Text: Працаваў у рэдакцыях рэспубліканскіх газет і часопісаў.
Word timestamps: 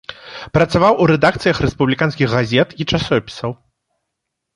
Працаваў 0.57 0.93
у 1.03 1.05
рэдакцыях 1.11 1.59
рэспубліканскіх 1.65 2.27
газет 2.37 2.69
і 2.81 2.87
часопісаў. 2.95 3.51